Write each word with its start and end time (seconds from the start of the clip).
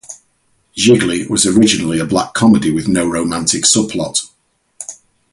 "Gigli" 0.75 1.29
was 1.29 1.45
originally 1.45 1.99
a 1.99 2.05
black 2.07 2.33
comedy 2.33 2.71
with 2.71 2.87
no 2.87 3.07
romantic 3.07 3.65
subplot. 3.65 4.27